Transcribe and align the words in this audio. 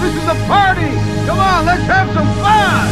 This 0.00 0.14
is 0.14 0.24
a 0.28 0.34
party. 0.46 0.90
Come 1.26 1.38
on, 1.38 1.66
let's 1.66 1.82
have 1.82 2.12
some 2.14 2.26
fun. 2.42 2.86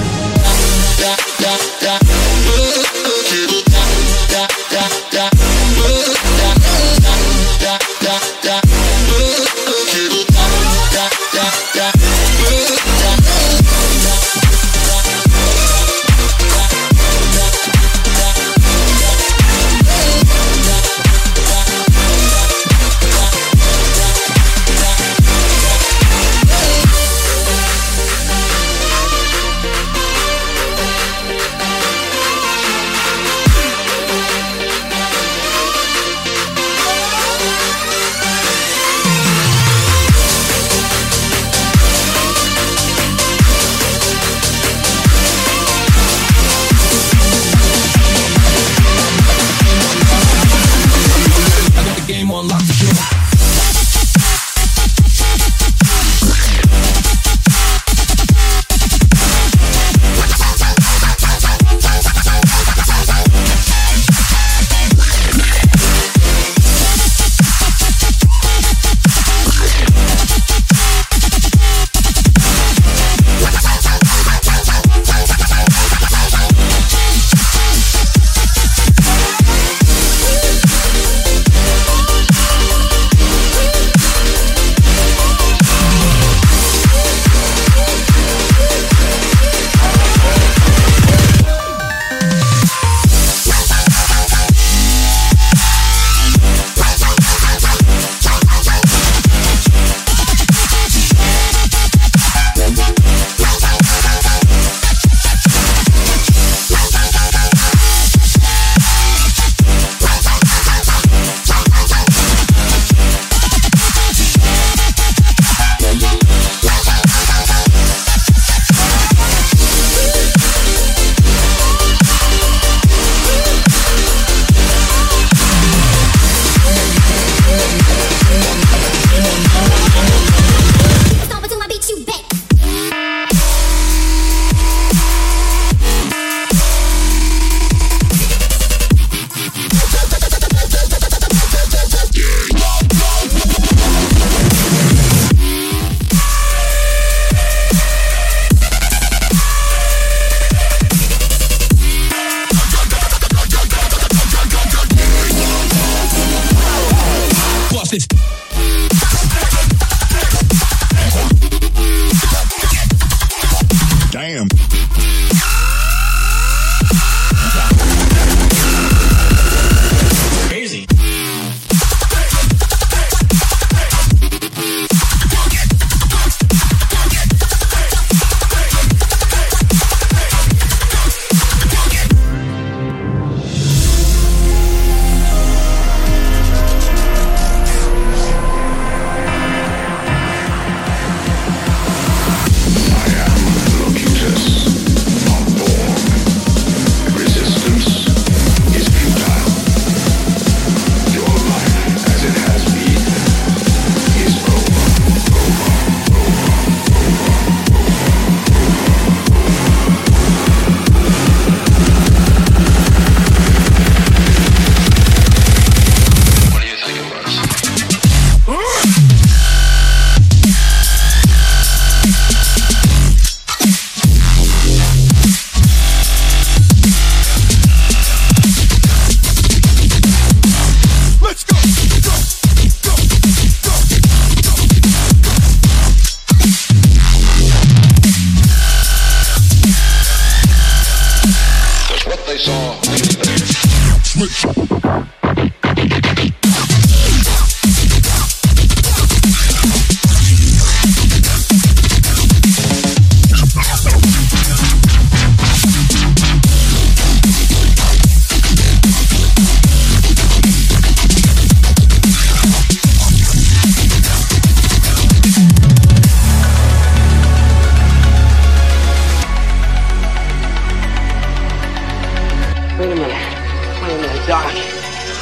Yeah. 52.66 53.23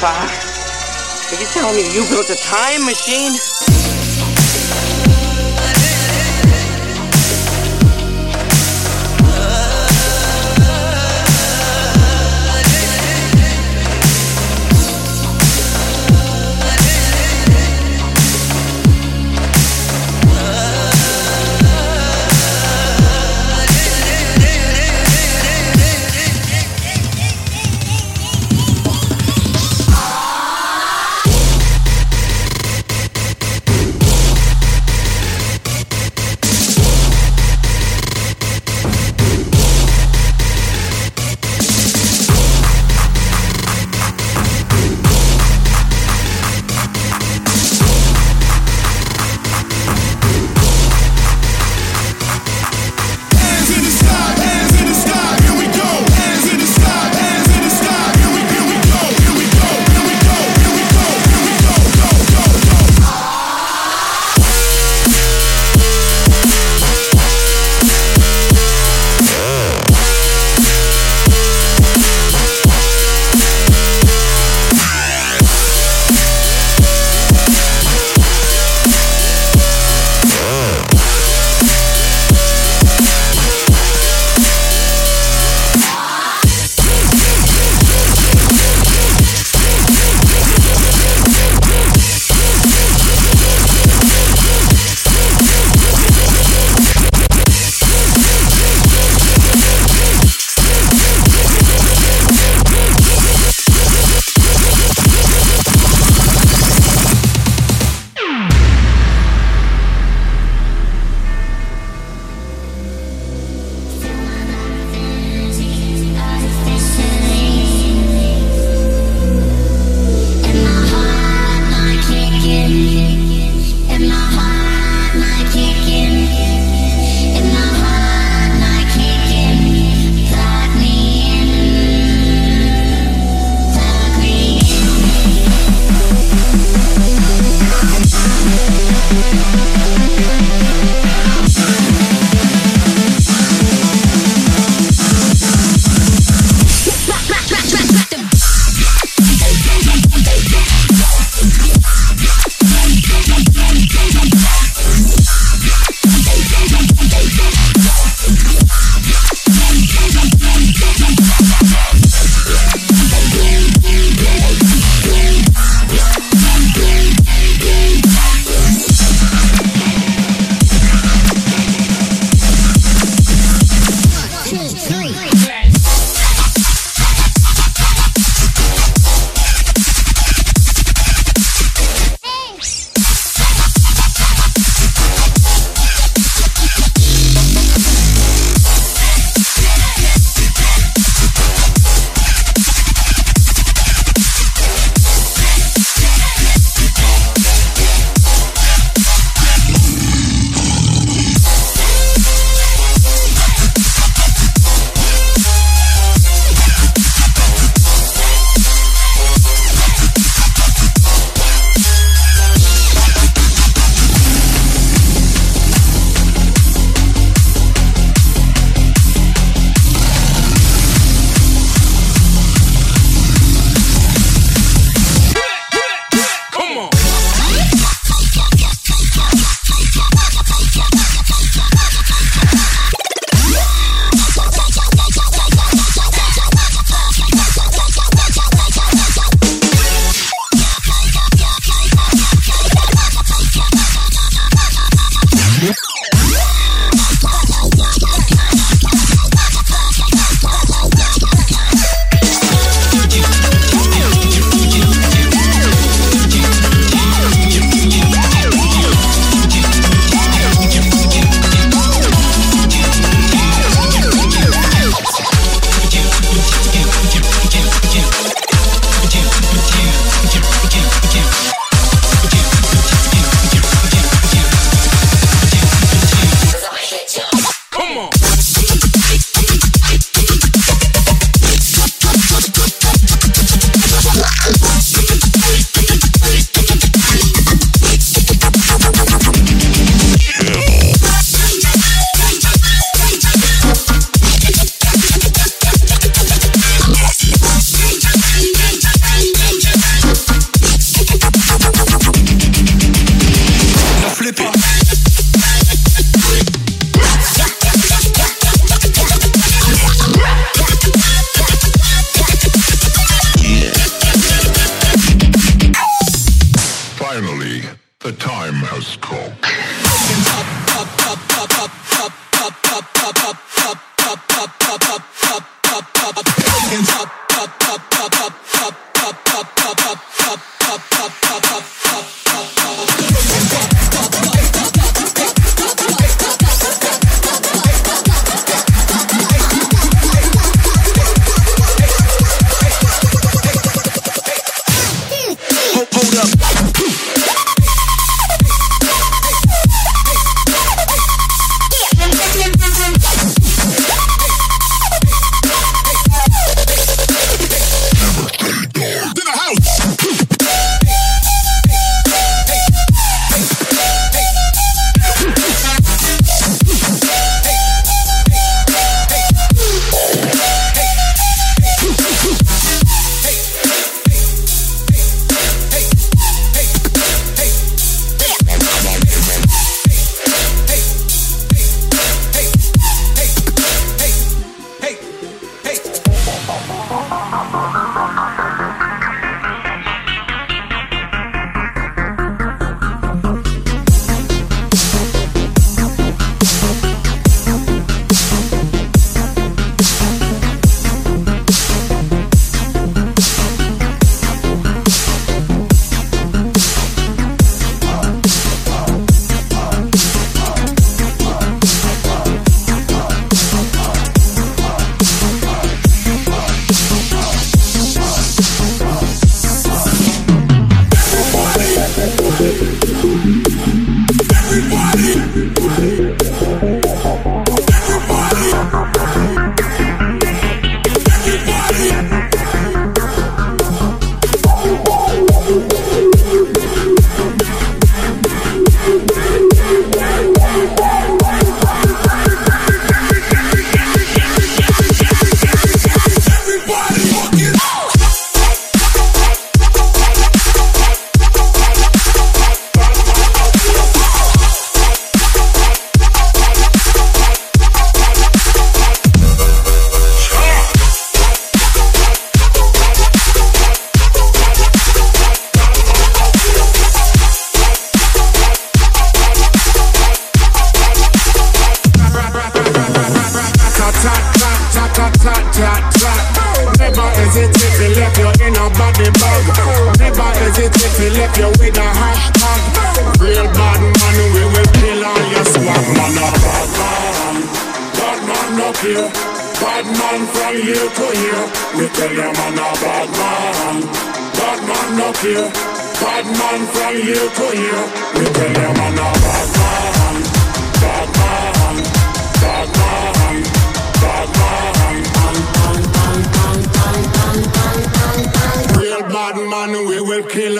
far. 0.03 0.27
Are 1.31 1.39
you 1.39 1.47
telling 1.47 1.77
me 1.77 1.93
you 1.95 2.03
built 2.09 2.29
a 2.29 2.35
time 2.35 2.83
machine? 2.83 3.31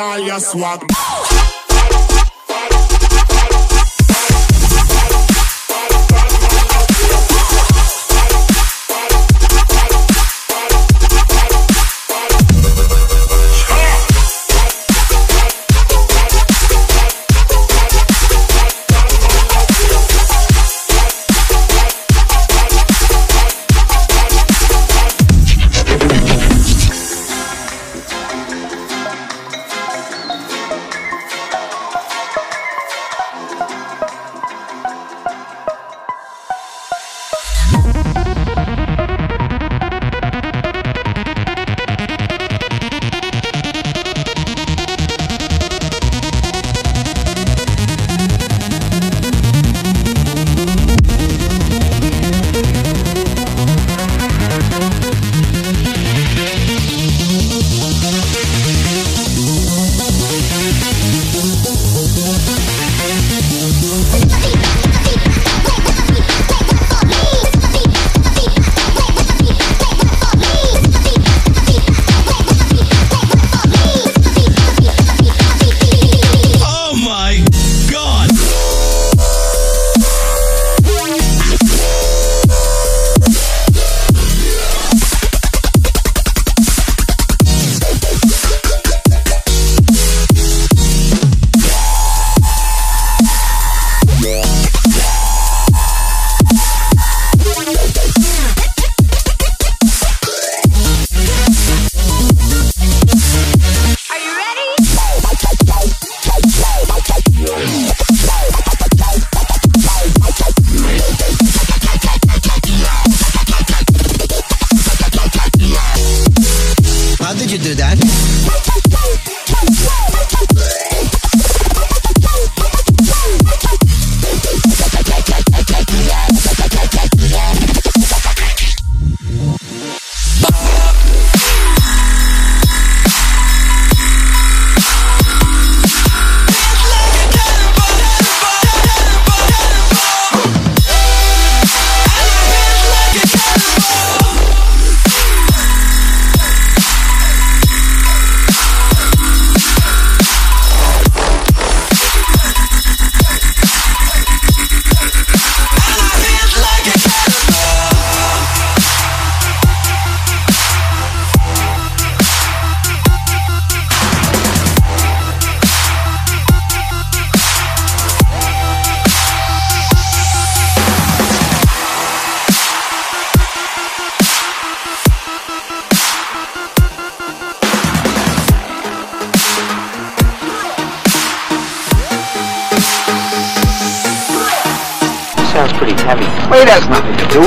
all 0.03 0.19
your 0.19 0.39
swag. 0.39 1.12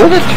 Nothing 0.09 0.36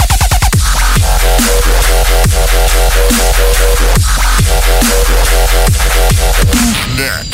Neck. 6.97 7.25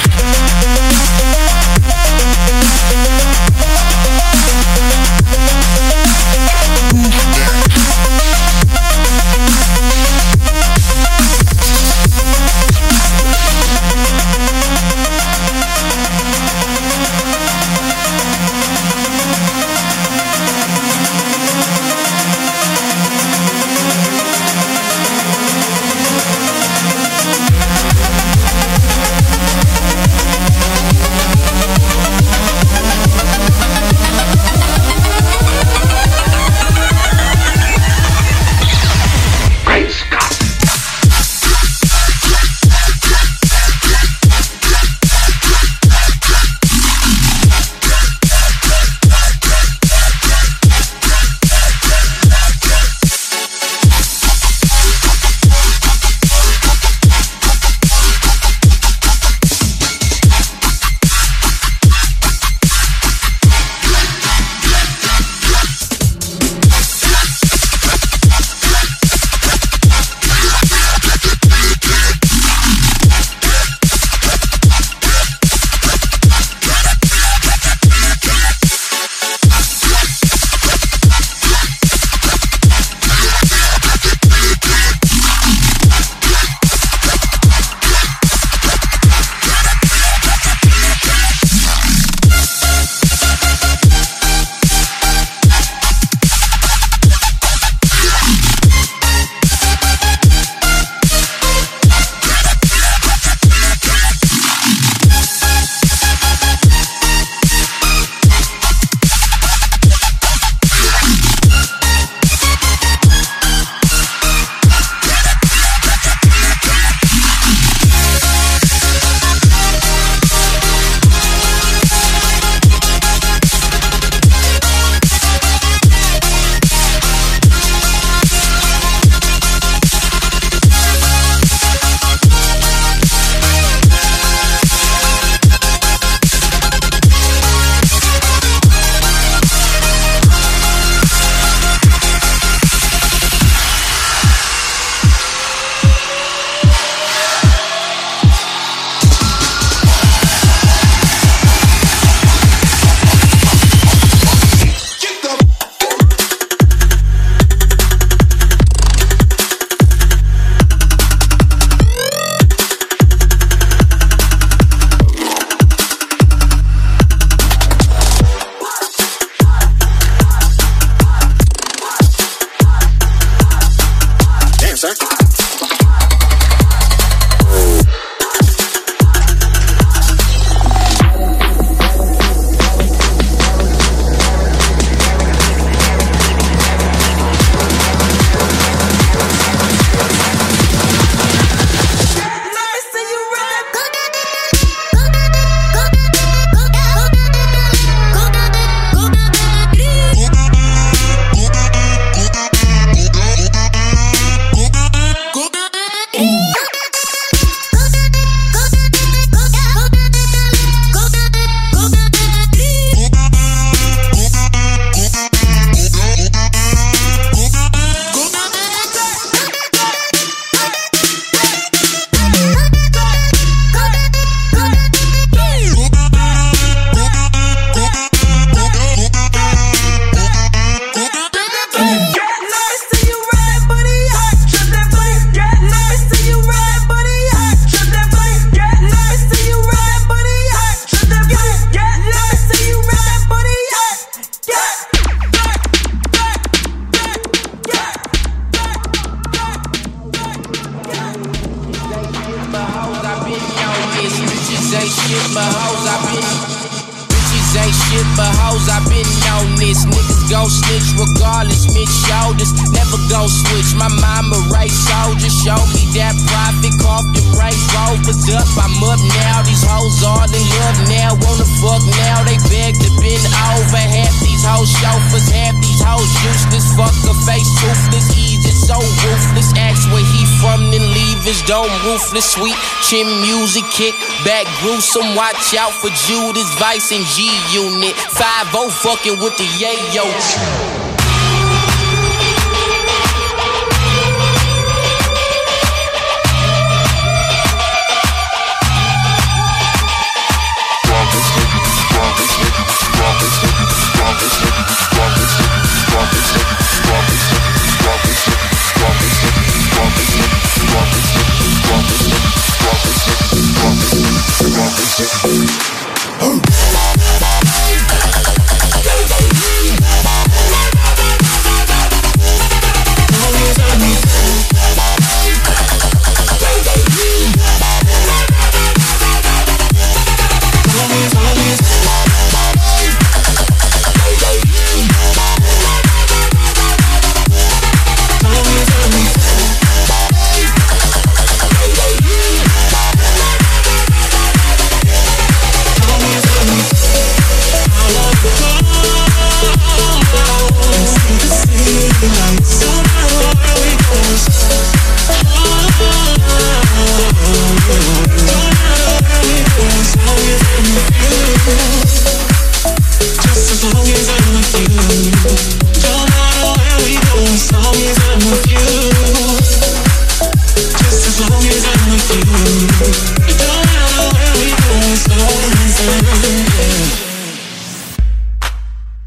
back 284.28 284.46
gruesome. 284.60 285.16
Watch 285.16 285.56
out 285.56 285.72
for 285.72 285.88
Judas, 285.88 286.54
Vice, 286.60 286.92
and 286.92 287.06
G 287.06 287.32
Unit. 287.54 287.96
5 287.96 288.52
0 288.52 288.68
fucking 288.70 289.20
with 289.20 289.38
the 289.38 289.46
yayo. 289.46 290.87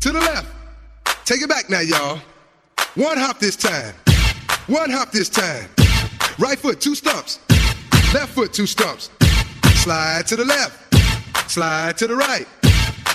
To 0.01 0.13
the 0.13 0.21
left. 0.21 0.47
Take 1.27 1.43
it 1.43 1.49
back 1.49 1.69
now, 1.69 1.81
y'all. 1.81 2.21
One 2.95 3.19
hop 3.19 3.39
this 3.41 3.57
time. 3.57 3.95
One 4.67 4.91
hop 4.91 5.11
this 5.11 5.29
time. 5.29 5.69
Right 6.39 6.59
foot, 6.59 6.81
two 6.81 6.95
stumps. 6.95 7.41
Left 8.15 8.29
foot, 8.29 8.53
two 8.53 8.67
stumps. 8.67 9.11
Slide 9.75 10.27
to 10.29 10.37
the 10.37 10.45
left. 10.45 11.51
Slide 11.51 11.99
to 11.99 12.07
the 12.07 12.15
right. 12.17 12.47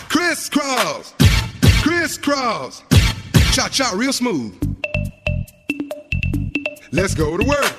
Crisscross. 0.10 1.14
Crisscross. 1.82 2.84
Cha 3.54 3.70
cha, 3.70 3.92
real 3.96 4.14
smooth. 4.14 4.54
Let's 6.92 7.14
go 7.16 7.38
to 7.38 7.46
work. 7.46 7.74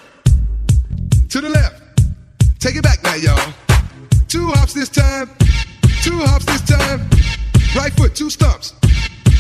To 1.29 1.41
the 1.41 1.51
left. 1.51 1.86
Take 2.67 2.75
it 2.75 2.83
back 2.83 3.01
now, 3.05 3.15
y'all. 3.15 3.53
Two 4.27 4.49
hops 4.49 4.75
this 4.75 4.89
time. 4.89 5.31
Two 6.03 6.19
hops 6.19 6.45
this 6.47 6.63
time. 6.63 7.09
Right 7.77 7.93
foot, 7.93 8.17
two 8.17 8.29
stumps. 8.29 8.75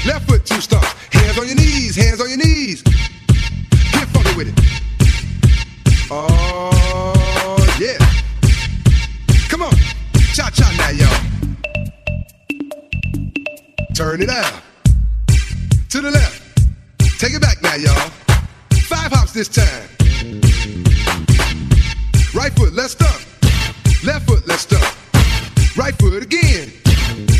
Left 0.06 0.28
foot, 0.28 0.46
two 0.46 0.60
stumps. 0.60 0.92
Hands 1.10 1.36
on 1.36 1.48
your 1.48 1.56
knees, 1.56 1.96
hands 1.96 2.20
on 2.20 2.28
your 2.28 2.38
knees. 2.38 2.82
Get 2.82 4.06
funky 4.14 4.36
with 4.36 4.46
it. 4.46 4.54
Oh, 6.08 7.76
yeah. 7.80 7.98
Come 9.48 9.62
on. 9.62 9.74
Cha 10.32 10.48
cha 10.50 10.70
now, 10.78 10.90
y'all. 10.90 11.20
Turn 13.96 14.22
it 14.22 14.30
out. 14.30 14.62
To 15.88 16.00
the 16.00 16.12
left. 16.12 16.42
Take 17.18 17.34
it 17.34 17.42
back 17.42 17.60
now, 17.60 17.74
y'all. 17.74 18.10
Five 18.86 19.10
hops 19.10 19.32
this 19.32 19.48
time. 19.48 20.85
Right 22.36 22.52
foot, 22.52 22.74
let's. 22.74 23.00
Left 24.04 24.26
foot, 24.26 24.46
let's. 24.46 24.70
Right 25.74 25.94
foot 25.94 26.22
again. 26.22 26.70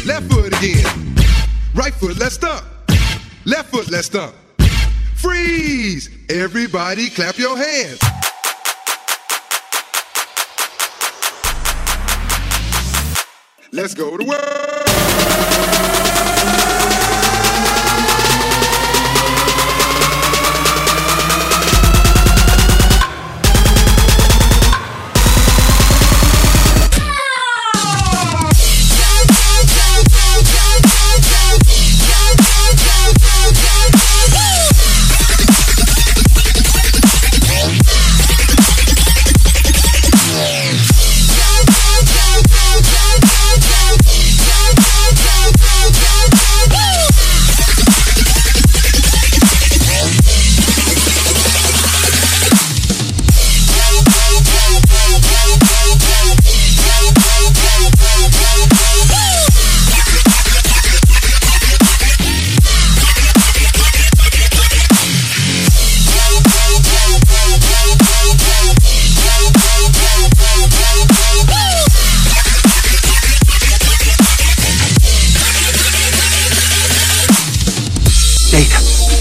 Left 0.07 0.33
foot 0.33 0.57
again. 0.57 1.15
Right 1.75 1.93
foot, 1.93 2.19
let's. 2.19 2.43
Left 3.45 3.71
foot, 3.71 3.91
let's. 3.91 4.09
Freeze! 5.17 6.09
Everybody 6.31 7.11
clap 7.11 7.37
your 7.37 7.59
hands. 7.59 8.01
Let's 13.73 13.93
go 13.93 14.17
to 14.17 14.25
work. 14.25 15.96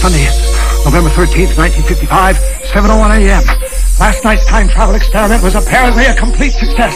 Sunday, 0.06 0.30
November 0.86 1.10
13th, 1.10 1.58
1955, 1.58 2.38
7.01 2.70 3.26
a.m. 3.26 3.42
Last 3.98 4.22
night's 4.22 4.46
time 4.46 4.70
travel 4.70 4.94
experiment 4.94 5.42
was 5.42 5.58
apparently 5.58 6.06
a 6.06 6.14
complete 6.14 6.54
success. 6.54 6.94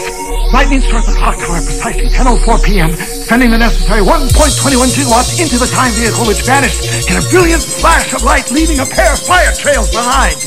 Lightning 0.55 0.79
struck 0.79 1.03
the 1.03 1.11
clock 1.19 1.35
tower 1.35 1.59
precisely 1.59 2.07
10.04 2.07 2.63
p.m., 2.63 2.95
sending 2.95 3.51
the 3.51 3.59
necessary 3.59 3.99
1.21 3.99 4.31
gigawatts 4.95 5.43
into 5.43 5.59
the 5.59 5.67
time 5.75 5.91
vehicle, 5.99 6.23
which 6.23 6.47
vanished 6.47 6.87
in 7.11 7.19
a 7.19 7.23
brilliant 7.27 7.59
flash 7.59 8.15
of 8.15 8.23
light, 8.23 8.47
leaving 8.47 8.79
a 8.79 8.87
pair 8.87 9.11
of 9.11 9.19
fire 9.19 9.51
trails 9.59 9.91
behind. 9.91 10.39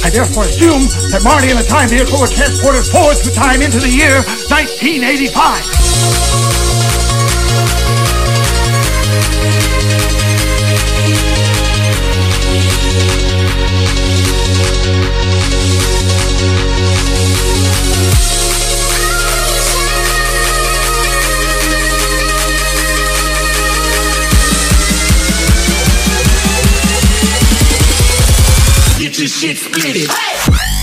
I 0.00 0.08
therefore 0.08 0.48
assume 0.48 0.88
that 1.12 1.20
Marty 1.20 1.52
and 1.52 1.60
the 1.60 1.68
time 1.68 1.92
vehicle 1.92 2.16
were 2.16 2.32
transported 2.32 2.88
forward 2.88 3.20
through 3.20 3.36
time 3.36 3.60
into 3.60 3.76
the 3.76 3.92
year 3.92 4.24
1985. 4.48 6.45
Your 29.26 29.30
shit 29.32 29.58
split. 29.58 30.08
I'm 30.08 30.75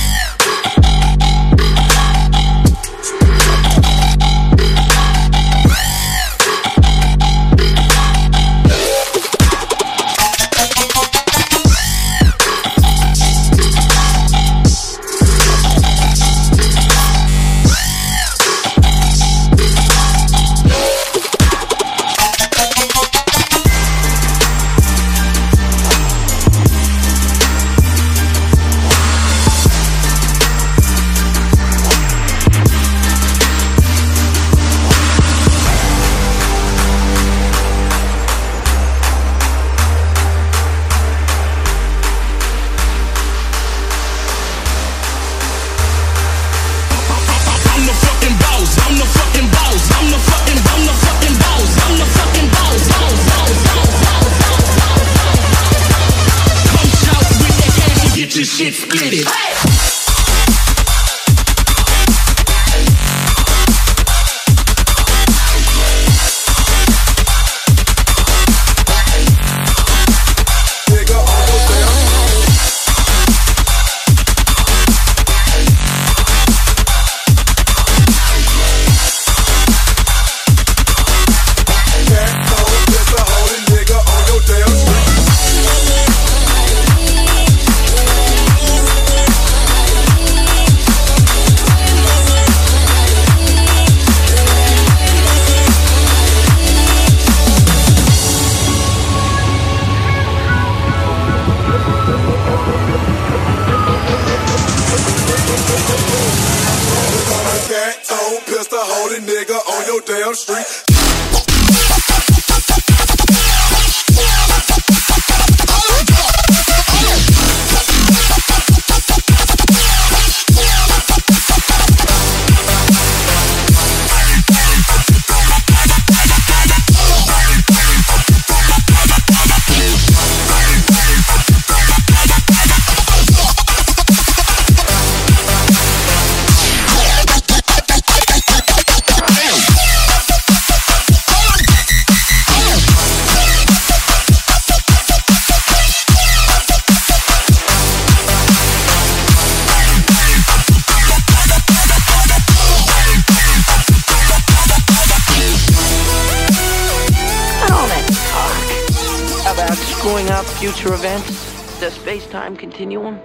space-time 162.43 162.57
continuum? 162.57 163.19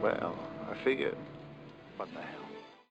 Well, 0.00 0.36
I 0.70 0.84
figured. 0.84 1.16
What 1.96 2.08
the 2.14 2.33